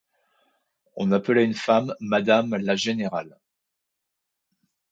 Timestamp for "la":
2.57-2.75